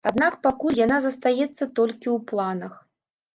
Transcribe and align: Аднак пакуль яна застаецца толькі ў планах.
Аднак 0.09 0.35
пакуль 0.45 0.79
яна 0.79 0.97
застаецца 1.03 1.63
толькі 1.81 2.07
ў 2.13 2.17
планах. 2.33 2.73